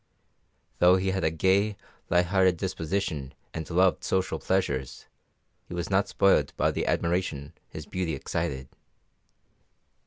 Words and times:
Though 0.79 0.95
he 0.95 1.11
had 1.11 1.23
a 1.23 1.29
gay, 1.29 1.77
light 2.09 2.25
hearted 2.25 2.57
disposition 2.57 3.35
and 3.53 3.69
loved 3.69 4.03
social 4.03 4.39
pleasures, 4.39 5.05
he 5.67 5.75
was 5.75 5.91
not 5.91 6.07
spoilt 6.07 6.57
by 6.57 6.71
the 6.71 6.87
admiration 6.87 7.53
his 7.69 7.85
beauty 7.85 8.15
excited. 8.15 8.67